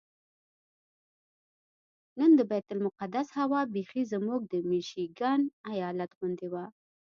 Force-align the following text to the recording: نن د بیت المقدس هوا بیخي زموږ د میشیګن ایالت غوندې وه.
نن 2.19 2.31
د 2.39 2.41
بیت 2.51 2.67
المقدس 2.75 3.27
هوا 3.39 3.61
بیخي 3.73 4.03
زموږ 4.13 4.39
د 4.51 4.53
میشیګن 4.69 5.41
ایالت 5.71 6.11
غوندې 6.17 6.47
وه. 6.53 6.65